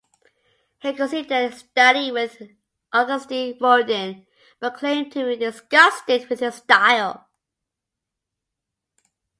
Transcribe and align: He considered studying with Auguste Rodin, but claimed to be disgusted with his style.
He 0.79 0.93
considered 0.93 1.53
studying 1.53 2.13
with 2.13 2.41
Auguste 2.91 3.59
Rodin, 3.61 4.25
but 4.59 4.73
claimed 4.73 5.11
to 5.11 5.27
be 5.27 5.35
disgusted 5.35 6.27
with 6.27 6.39
his 6.39 6.55
style. 6.55 7.29